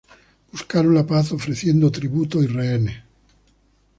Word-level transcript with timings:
Buscaron 0.51 0.95
la 0.95 1.05
paz 1.05 1.31
ofreciendo 1.31 1.91
tributo 1.91 2.41
y 2.41 2.47
rehenes. 2.47 3.03